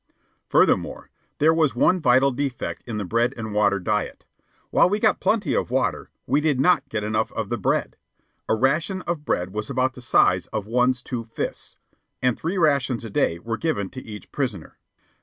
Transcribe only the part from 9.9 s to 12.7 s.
the size of one's two fists, and three